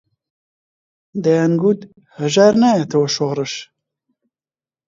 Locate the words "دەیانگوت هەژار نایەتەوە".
1.23-3.07